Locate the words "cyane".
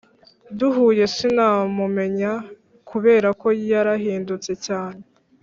4.65-5.01